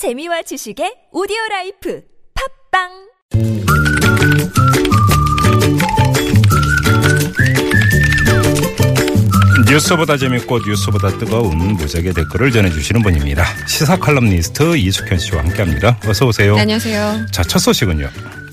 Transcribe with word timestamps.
재미와 0.00 0.40
지식의 0.40 1.12
오디오 1.12 1.36
life 1.50 2.00
팟빵 2.72 2.88
뉴스보다 9.68 10.16
재밌고 10.16 10.60
뉴스보다 10.60 11.18
뜨거운 11.18 11.54
무적의 11.76 12.14
댓글을 12.14 12.50
전해주시는 12.50 13.02
분입니다. 13.02 13.44
시사 13.66 13.98
칼럼니스트 13.98 14.74
이숙현 14.78 15.18
씨와 15.18 15.42
함께합니다. 15.44 16.00
어서 16.06 16.26
오세요. 16.26 16.54
네, 16.54 16.62
안녕하세요. 16.62 17.26
자, 17.30 17.42
첫 17.42 17.58
소식은요. 17.58 18.08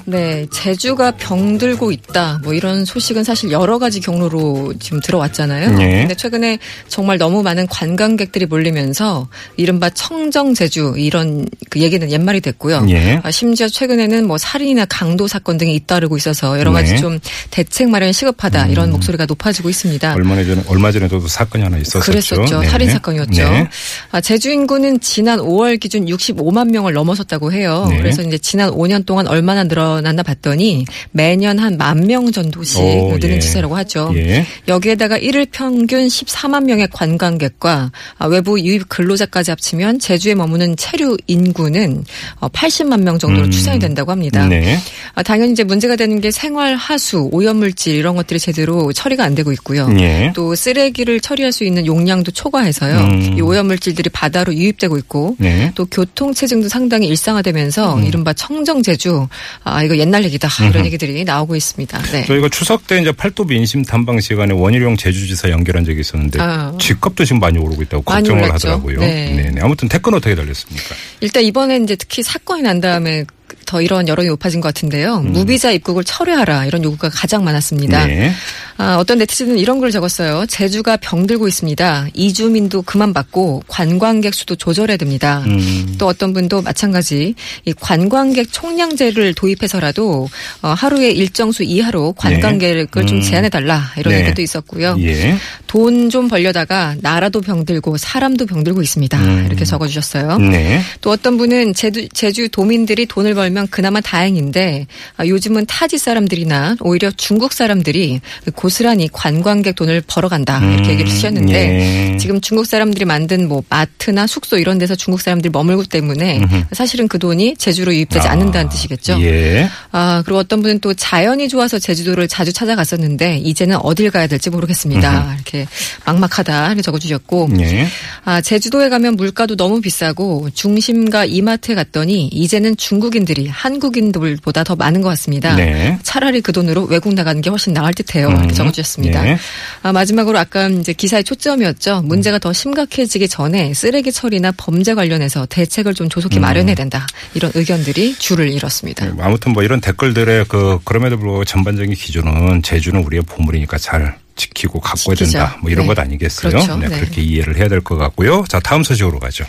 네, 0.10 0.46
제주가 0.54 1.12
병들고 1.12 1.92
있다. 1.92 2.40
뭐 2.42 2.54
이런 2.54 2.86
소식은 2.86 3.26
사실 3.26 3.52
여러 3.52 3.78
가지 3.78 4.00
경로로 4.00 4.73
지금 4.80 5.02
들어왔잖아요. 5.02 5.72
네. 5.72 6.00
근데 6.00 6.16
최근에 6.16 6.60
정말 6.88 7.18
너무 7.18 7.44
많은 7.44 7.68
관광객들이 7.68 8.46
몰리면서 8.46 9.28
이른바 9.58 9.90
청정 9.90 10.54
제주 10.54 10.94
이런 10.96 11.46
그 11.70 11.82
얘기는 11.82 12.09
옛말이 12.09 12.40
됐고요. 12.40 12.86
예. 12.90 13.20
아, 13.22 13.31
심지어 13.31 13.67
최근에는 13.67 14.26
뭐 14.26 14.38
살인이나 14.38 14.86
강도 14.86 15.28
사건 15.28 15.58
등이 15.58 15.76
잇따르고 15.76 16.16
있어서 16.16 16.58
여러 16.58 16.72
가지 16.72 16.92
네. 16.94 17.00
음. 17.00 17.02
좀 17.02 17.20
대책 17.52 17.89
마련 17.89 18.14
시급하다 18.14 18.67
이런 18.67 18.92
목소리가 18.92 19.26
높아지고 19.26 19.70
있습니다. 19.70 20.14
얼마 20.14 20.42
전에 20.42 20.64
얼마 20.67 20.89
전에도 20.89 21.20
사건이 21.28 21.66
하나 21.66 21.78
있었었죠. 21.80 22.05
그랬었죠. 22.09 22.62
네. 22.62 22.70
살인 22.70 22.89
사건이었죠. 22.92 23.44
네. 23.44 23.70
아, 24.12 24.22
제주 24.22 24.52
인구는 24.52 25.02
지난 25.02 25.39
5월 25.39 25.78
기준 25.81 26.05
65만 26.05 26.72
명을 26.72 26.94
넘어섰다고 26.94 27.52
해요. 27.52 27.88
네. 27.89 27.98
그래서 27.98 28.22
이제 28.22 28.38
지난 28.38 28.72
5년 28.72 29.05
동안 29.05 29.28
얼마나 29.28 29.66
늘어 29.66 29.97
났나 30.02 30.24
봤더니 30.24 30.86
매년 31.12 31.60
한 31.60 31.78
만명 31.78 32.32
정도씩 32.32 32.80
오, 32.80 33.18
느는 33.18 33.36
예. 33.36 33.40
추세라고 33.40 33.76
하죠. 33.78 34.12
예. 34.16 34.46
여기에다가 34.68 35.18
일일 35.18 35.48
평균 35.52 36.08
14만 36.08 36.66
명의 36.66 36.88
관광객과 36.92 37.92
아, 38.18 38.26
외부 38.28 38.60
유입 38.60 38.90
근로자까지 38.90 39.52
합치면 39.52 40.00
제주에 40.00 40.36
머무는 40.36 40.76
체류 40.76 41.18
인구는 41.28 42.04
어, 42.40 42.50
80만 42.50 43.02
명 43.02 43.18
정도로 43.18 43.46
음. 43.48 43.52
추산이 43.52 43.80
된다고 43.80 44.12
합니다. 44.12 44.46
네. 44.48 44.78
아, 45.14 45.23
당연히 45.23 45.54
이제 45.54 45.64
문제가 45.64 45.95
되는 45.95 46.22
게 46.22 46.32
생활 46.32 46.76
하수, 46.76 47.30
오염물질 47.32 47.95
이런 47.95 48.16
것들이 48.16 48.39
제대로 48.39 48.92
처리가 48.94 49.23
안 49.23 49.36
되고 49.36 49.52
있고요. 49.52 49.89
예. 50.00 50.32
또 50.36 50.56
쓰레기를 50.56 51.20
처리할 51.20 51.52
수 51.52 51.64
있는 51.64 51.86
용량도 51.86 52.32
초과해서요. 52.32 52.98
음. 52.98 53.38
이 53.38 53.42
오염물질들이 53.42 54.09
바다로 54.09 54.54
유입되고 54.54 54.98
있고 54.98 55.36
네. 55.39 55.72
또 55.76 55.86
교통 55.86 56.34
체증도 56.34 56.70
상당히 56.70 57.08
일상화되면서 57.08 58.02
이른바 58.02 58.34
청정 58.34 58.84
제주 58.84 59.28
아 59.64 59.84
이거 59.88 59.97
옛날 59.97 60.23
얘기다 60.25 60.47
이런 60.69 60.85
얘기들이 60.85 61.23
나오고 61.23 61.55
있습니다. 61.55 62.02
네. 62.11 62.25
저희가 62.25 62.49
추석 62.49 62.85
때 62.88 62.99
이제 62.99 63.11
팔도 63.11 63.45
민심 63.45 63.83
탐방 63.83 64.19
시간에 64.19 64.53
원희룡 64.53 64.97
제주지사 64.97 65.49
연결한 65.49 65.83
적이 65.83 66.02
있었는데 66.02 66.39
아. 66.39 66.73
집값도 66.80 67.25
지금 67.25 67.39
많이 67.39 67.57
오르고 67.57 67.81
있다고 67.83 68.03
많이 68.05 68.27
걱정을 68.27 68.43
올랐죠. 68.43 68.67
하더라고요. 68.69 68.99
네. 68.99 69.52
네 69.53 69.61
아무튼 69.61 69.89
댓글 69.89 70.15
어떻게 70.15 70.35
달렸습니까? 70.35 70.95
일단 71.21 71.43
이번에 71.43 71.77
이제 71.77 71.95
특히 71.95 72.21
사건이 72.21 72.61
난 72.61 72.80
다음에 72.80 73.25
더 73.65 73.81
이런 73.81 74.08
여론이 74.08 74.27
높아진 74.30 74.61
것 74.61 74.73
같은데요. 74.73 75.17
음. 75.17 75.31
무비자 75.33 75.71
입국을 75.71 76.03
철회하라 76.03 76.65
이런 76.65 76.83
요구가 76.83 77.09
가장 77.09 77.43
많았습니다. 77.43 78.05
네. 78.05 78.33
아, 78.78 78.97
어떤 78.97 79.17
네티즌은 79.17 79.58
이런 79.58 79.80
걸 79.80 79.92
적었어요. 79.92 80.45
제주가 80.47 80.97
병들고 80.97 81.47
있습니다. 81.47 82.08
이주민도 82.14 82.83
그만 82.83 83.11
받고 83.11 83.64
관광객 83.67 84.33
수도 84.33 84.56
조절해야 84.56 84.97
됩니다. 84.97 85.44
음. 85.47 85.95
또 85.97 86.06
어떤 86.06 86.33
분도 86.33 86.61
마찬가지 86.61 87.33
이 87.66 87.73
관광객 87.73 88.52
총량제를 88.52 89.33
도입해서라도 89.33 90.30
어, 90.61 90.67
하루에 90.70 91.09
일정 91.11 91.52
수 91.52 91.64
이하로 91.64 92.14
관광객을 92.14 93.08
좀 93.08 93.17
음. 93.17 93.22
제한해 93.22 93.50
달라 93.50 93.92
이런 93.98 94.14
네. 94.14 94.22
얘기도 94.22 94.42
있었고요. 94.42 94.95
예. 95.00 95.36
돈좀 95.66 96.28
벌려다가 96.28 96.95
나라도 97.02 97.42
병들고 97.42 97.98
사람도 97.98 98.45
병들고 98.45 98.81
있습니다. 98.81 99.17
음. 99.17 99.45
이렇게 99.48 99.66
적어주셨어요. 99.66 100.38
네. 100.38 100.81
또 101.02 101.09
어떤 101.09 101.38
분은 101.38 101.73
제주, 101.73 102.08
제주 102.09 102.48
도민들이 102.50 103.05
돈을 103.05 103.33
벌면 103.33 103.67
그나마 103.70 104.02
다행인데 104.02 104.86
아, 105.17 105.25
요즘은 105.25 105.66
타지 105.66 105.98
사람들이나 105.98 106.75
오히려 106.81 107.09
중국 107.11 107.53
사람들이 107.53 108.22
고 108.55 108.67
스란히 108.70 109.10
관광객 109.12 109.76
돈을 109.76 110.04
벌어간다 110.08 110.60
이렇게 110.60 110.89
음, 110.89 110.92
얘기를 110.92 111.10
주셨는데 111.10 112.14
예. 112.14 112.17
지금 112.17 112.42
중국 112.42 112.66
사람들이 112.66 113.05
만든 113.05 113.48
뭐 113.48 113.64
마트나 113.70 114.28
숙소 114.28 114.58
이런 114.58 114.78
데서 114.78 114.95
중국 114.95 115.22
사람들이 115.22 115.52
머물고 115.52 115.86
때문에 115.86 116.42
사실은 116.72 117.08
그 117.08 117.20
돈이 117.20 117.56
제주로 117.58 117.94
유입되지 117.94 118.27
아, 118.27 118.32
않는다는 118.32 118.70
뜻이겠죠. 118.70 119.22
예. 119.22 119.70
아 119.92 120.22
그리고 120.26 120.39
어떤 120.39 120.61
분은 120.61 120.80
또 120.80 120.94
자연이 120.94 121.48
좋아서 121.50 121.80
제주도를 121.80 122.27
자주 122.27 122.54
찾아갔었는데 122.54 123.38
이제는 123.38 123.77
어딜 123.77 124.11
가야 124.11 124.27
될지 124.27 124.50
모르겠습니다. 124.50 125.36
이렇게 125.36 125.67
막막하다 126.06 126.67
이렇게 126.67 126.82
적어주셨고 126.82 127.50
예. 127.60 127.88
아, 128.25 128.42
제주도에 128.42 128.89
가면 128.89 129.16
물가도 129.16 129.56
너무 129.56 129.81
비싸고 129.81 130.50
중심가 130.54 131.25
이마트에 131.25 131.75
갔더니 131.75 132.27
이제는 132.27 132.77
중국인들이 132.77 133.48
한국인들보다 133.48 134.63
더 134.63 134.75
많은 134.75 135.01
것 135.01 135.10
같습니다. 135.10 135.56
네. 135.56 135.98
차라리 136.04 136.42
그 136.42 136.51
돈으로 136.51 136.83
외국 136.83 137.13
나가는 137.13 137.42
게 137.42 137.50
훨씬 137.50 137.74
나을 137.74 137.94
듯해요. 137.94 138.30
음. 138.30 138.48
적어주셨습니다. 138.57 139.22
네. 139.24 139.38
아, 139.84 139.92
마지막으로 139.92 140.38
아까 140.38 140.68
이제 140.68 140.94
기사의 140.94 141.24
초점이었죠. 141.24 142.01
문제가 142.04 142.40
더 142.40 142.51
심각해지기 142.54 143.28
전에 143.28 143.74
쓰레기 143.74 144.12
처리나 144.12 144.51
범죄 144.57 144.94
관련해서 144.94 145.45
대책을 145.48 145.94
좀 145.94 146.10
조속히 146.10 146.40
마련해야 146.40 146.75
된다. 146.75 147.07
이런 147.34 147.51
의견들이 147.56 148.16
줄을 148.19 148.50
이뤘습니다. 148.50 149.06
네, 149.06 149.12
아무튼 149.19 149.54
뭐 149.54 149.63
이런 149.63 149.80
댓글들의 149.81 150.45
그 150.48 150.80
그럼에도 150.84 151.18
불구하고 151.18 151.45
전반적인 151.45 151.94
기준은 151.94 152.63
제주는 152.63 153.00
우리의 153.04 153.24
보물이니까 153.24 153.78
잘 153.78 154.18
지키고 154.36 154.80
가꿔야. 154.80 155.16
된다. 155.16 155.57
뭐 155.62 155.72
이런 155.72 155.84
네. 155.84 155.88
것 155.88 156.00
아니겠어요? 156.00 156.51
그렇죠. 156.51 156.78
네, 156.78 156.88
네. 156.88 157.00
그렇게 157.00 157.22
이해를 157.24 157.57
해야 157.57 157.68
될 157.68 157.81
것 157.81 157.98
같고요. 157.98 158.44
자, 158.48 158.60
다음 158.60 158.84
소식으로 158.84 159.19
가죠. 159.19 159.45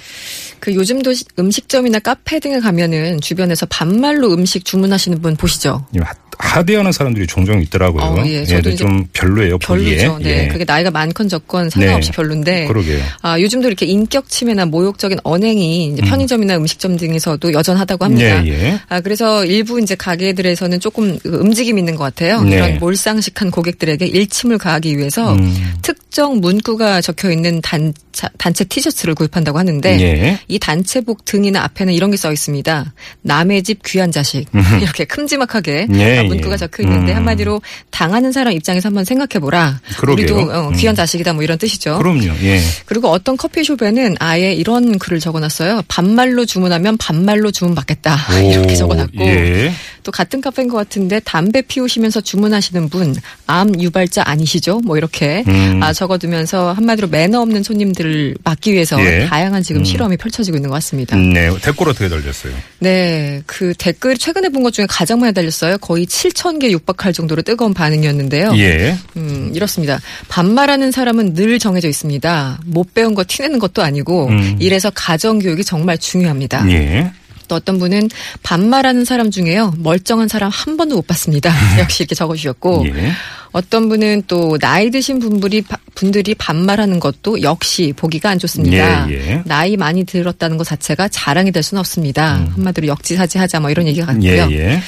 그 0.61 0.75
요즘도 0.75 1.15
시- 1.15 1.25
음식점이나 1.39 1.99
카페 2.01 2.39
등에 2.41 2.61
가면은 2.61 3.21
주변에서 3.21 3.67
반말로 3.67 4.33
음식 4.33 4.65
주문하시는 4.65 5.21
분 5.23 5.37
보시죠. 5.37 5.85
이 5.95 5.99
하- 5.99 6.13
하대하는 6.41 6.93
사람들이 6.93 7.27
종종 7.27 7.61
있더라고요. 7.63 8.03
어, 8.05 8.25
예, 8.27 8.45
저도 8.45 8.77
좀 8.77 9.05
별로예요. 9.13 9.59
보기에. 9.59 9.97
별로죠. 9.97 10.19
네. 10.23 10.45
예. 10.45 10.49
그게 10.49 10.65
나이가 10.65 10.89
많건 10.89 11.29
적건 11.29 11.69
상관없이 11.69 12.11
네. 12.13 12.17
별론데. 12.17 12.67
그러게요. 12.69 13.03
아, 13.23 13.41
요즘도 13.41 13.67
이렇게 13.67 13.87
인격 13.87 14.29
침해나 14.29 14.65
모욕적인 14.67 15.19
언행이 15.25 15.87
이제 15.95 16.03
편의점이나 16.03 16.59
음. 16.59 16.67
식점 16.67 16.97
등에서도 16.97 17.53
여전하다고 17.53 18.05
합니다. 18.05 18.47
예, 18.47 18.51
예. 18.51 18.81
아, 18.89 19.01
그래서 19.01 19.45
일부 19.45 19.81
이제 19.81 19.97
가게들에서는 19.97 20.79
조금 20.79 21.19
그 21.19 21.29
움직임 21.41 21.77
있는 21.77 21.97
것 21.97 22.05
같아요. 22.05 22.41
네. 22.43 22.57
이런 22.57 22.79
몰상식한 22.79 23.51
고객들에게 23.51 24.07
일침을 24.07 24.59
가하기 24.59 24.97
위해서 24.97 25.33
음. 25.35 25.73
특 25.83 25.97
정 26.19 26.41
문구가 26.41 27.01
적혀 27.01 27.31
있는 27.31 27.61
단, 27.61 27.95
단체 28.39 28.65
티셔츠를 28.65 29.15
구입한다고 29.15 29.57
하는데 29.57 30.01
예. 30.01 30.41
이 30.49 30.59
단체복 30.59 31.25
등이나 31.25 31.63
앞에는 31.63 31.95
이런 31.95 32.11
게 32.11 32.17
써 32.17 32.33
있습니다. 32.33 32.93
남의 33.23 33.63
집 33.63 33.85
귀한 33.85 34.11
자식. 34.11 34.47
이렇게 34.83 35.05
큼지막하게 35.05 35.87
예, 35.95 36.23
문구가 36.23 36.55
예. 36.55 36.57
적혀 36.57 36.83
있는데 36.83 37.13
음. 37.13 37.19
한마디로 37.19 37.63
당하는 37.91 38.33
사람 38.33 38.53
입장에서 38.53 38.89
한번 38.89 39.05
생각해 39.05 39.39
보라. 39.41 39.81
우리도 40.09 40.37
어, 40.37 40.69
음. 40.71 40.77
귀한 40.77 40.97
자식이다 40.97 41.33
뭐 41.35 41.45
이런 41.45 41.57
뜻이죠. 41.57 41.99
그럼요. 41.99 42.35
예. 42.43 42.61
그리고 42.87 43.09
어떤 43.09 43.37
커피숍에는 43.37 44.17
아예 44.19 44.53
이런 44.53 44.99
글을 44.99 45.21
적어놨어요. 45.21 45.83
반말로 45.87 46.45
주문하면 46.45 46.97
반말로 46.97 47.53
주문 47.53 47.77
받겠다. 47.77 48.19
이렇게 48.43 48.73
오, 48.73 48.77
적어놨고 48.77 49.21
예. 49.25 49.73
또 50.09 50.13
같은 50.13 50.41
카페인 50.41 50.69
것 50.69 50.79
같은데 50.79 51.21
담배 51.21 51.61
피우시면서 51.61 52.23
주문하시는 52.23 52.89
분 52.89 53.15
암 53.47 53.79
유발자 53.81 54.23
아니시죠? 54.27 54.81
뭐 54.85 54.97
이렇게 54.97 55.43
음. 55.49 55.81
아, 55.83 55.93
적어두면서 55.93 56.73
한마디로 56.73 57.09
매너 57.09 57.41
없는 57.43 57.63
손님들을 57.63 58.37
막기 58.45 58.73
위해서 58.73 58.99
예. 59.05 59.27
다양한 59.27 59.63
지금 59.63 59.81
음. 59.83 59.85
실험이 59.85 60.17
펼쳐지고 60.19 60.57
있는 60.59 60.69
것 60.71 60.75
같습니다. 60.77 61.17
네. 61.17 61.51
댓글 61.63 61.89
어떻게 61.89 62.09
달렸어요? 62.09 62.53
네, 62.81 63.43
그 63.47 63.75
댓글 63.79 64.17
최근에 64.17 64.49
본 64.51 64.63
것 64.63 64.73
중에 64.73 64.87
가장 64.89 65.21
많이 65.21 65.33
달렸어요. 65.33 65.79
거의 65.79 66.07
7천 66.07 66.59
개 66.61 66.71
육박할 66.71 67.13
정도로 67.13 67.43
뜨거운 67.43 67.73
반응이었는데요. 67.75 68.53
예. 68.57 68.97
음, 69.17 69.51
이렇습니다. 69.55 69.99
반말하는 70.29 70.91
사람은 70.91 71.35
늘 71.35 71.59
정해져 71.59 71.89
있습니다. 71.89 72.61
못 72.67 72.93
배운 72.95 73.15
거 73.15 73.25
티내는 73.27 73.59
것도 73.59 73.83
아니고 73.83 74.29
음. 74.29 74.57
이래서 74.59 74.91
가정 74.95 75.39
교육이 75.39 75.65
정말 75.65 75.97
중요합니다. 75.99 76.69
예. 76.71 77.11
또 77.49 77.57
어떤 77.57 77.79
분은 77.79 78.09
반말하는 78.43 79.05
사람 79.05 79.31
중에요 79.31 79.75
멀쩡한 79.79 80.29
사람 80.29 80.51
한 80.51 80.77
번도 80.77 80.97
못 80.97 81.07
봤습니다. 81.07 81.53
역시 81.81 82.03
이렇게 82.03 82.15
적어주셨고 82.15 82.85
예. 82.87 83.13
어떤 83.53 83.89
분은 83.89 84.25
또 84.27 84.59
나이 84.59 84.91
드신 84.91 85.19
분들이 85.19 85.63
분들이 85.99 86.35
반말하는 86.37 87.01
것도 87.01 87.43
역시 87.43 87.93
보기가 87.97 88.31
안 88.31 88.39
좋습니다. 88.39 89.11
예, 89.11 89.15
예. 89.15 89.43
나이 89.45 89.77
많이 89.77 90.05
들었다는 90.05 90.57
것 90.57 90.65
자체가 90.65 91.09
자랑이 91.09 91.51
될 91.51 91.65
수는 91.65 91.81
없습니다. 91.81 92.47
한마디로 92.55 92.87
역지사지하자 92.87 93.59
뭐 93.59 93.71
이런 93.71 93.89
얘기가 93.89 94.07
같고요. 94.07 94.45
음. 94.45 94.51
예, 94.53 94.59
예. 94.59 94.83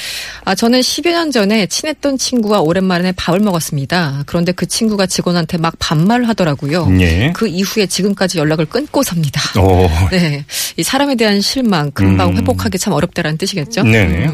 아, 0.44 0.54
저는 0.54 0.80
10여 0.80 1.10
년 1.10 1.32
전에 1.32 1.66
친했던 1.66 2.18
친구와 2.18 2.60
오랜만에 2.60 3.10
밥을 3.12 3.40
먹었습니다. 3.40 4.22
그런데 4.26 4.52
그 4.52 4.66
친구가 4.66 5.06
직원한테 5.06 5.58
막 5.58 5.74
반말을 5.80 6.28
하더라고요. 6.28 6.88
예. 7.00 7.32
그 7.34 7.48
이후에 7.48 7.86
지금까지 7.86 8.38
연락을 8.38 8.66
끊고 8.66 9.02
삽니다. 9.02 9.40
오. 9.58 9.88
네. 10.12 10.44
이 10.76 10.82
사람에 10.84 11.16
대한 11.16 11.40
실망 11.40 11.90
금방 11.90 12.30
음. 12.30 12.36
회복하기 12.36 12.78
참 12.78 12.92
어렵다라는 12.92 13.36
뜻이겠죠. 13.36 13.82
네네. 13.82 14.30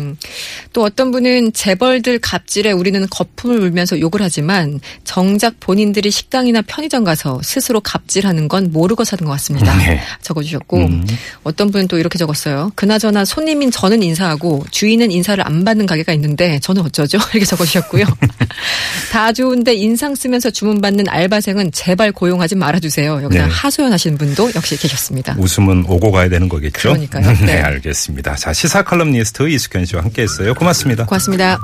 또 0.75 0.83
어떤 0.83 1.11
분은 1.11 1.55
재벌들 1.55 2.19
갑질에 2.19 2.73
우리는 2.73 3.07
거품을 3.09 3.61
물면서 3.61 3.99
욕을 3.99 4.17
억울하지만 4.17 4.81
정작 5.05 5.61
본인들이 5.61 6.11
식당이나 6.11 6.63
편의점 6.67 7.05
가서 7.05 7.41
스스로 7.43 7.81
갑질하는 7.81 8.49
건 8.49 8.71
모르고 8.73 9.05
사는 9.05 9.25
것 9.25 9.31
같습니다. 9.33 9.77
네. 9.77 10.01
적어주셨고 10.23 10.79
음. 10.79 11.07
어떤 11.45 11.71
분은 11.71 11.89
또 11.89 11.99
이렇게 11.99 12.19
적었어요. 12.19 12.73
그나저나 12.75 13.25
손님인 13.25 13.71
저는 13.71 14.03
인사하고 14.03 14.65
주인은 14.71 15.11
인사를 15.11 15.45
안 15.47 15.65
받는 15.65 15.87
가게가 15.87 16.13
있는데 16.15 16.59
저는 16.61 16.83
어쩌죠? 16.83 17.19
이렇게 17.33 17.45
적어주셨고요. 17.45 18.05
다 19.13 19.33
좋은데 19.33 19.75
인상 19.75 20.15
쓰면서 20.15 20.51
주문받는 20.51 21.09
알바생은 21.09 21.73
제발 21.73 22.13
고용하지 22.13 22.57
말아주세요. 22.57 23.23
여기다 23.23 23.47
네. 23.47 23.53
하소연하시는 23.53 24.19
분도 24.19 24.51
역시 24.55 24.77
계셨습니다. 24.77 25.37
웃음은 25.39 25.87
오고 25.89 26.11
가야 26.11 26.29
되는 26.29 26.49
거겠죠? 26.49 26.91
그러니까요. 26.91 27.33
네, 27.41 27.47
네. 27.47 27.61
알겠습니다. 27.61 28.35
자, 28.37 28.53
시사 28.53 28.83
칼럼니스트 28.83 29.49
이숙현 29.49 29.87
씨와 29.87 30.03
함께 30.03 30.23
했어요. 30.23 30.55
고맙습니다. 30.55 31.07
고맙습니다. 31.07 31.59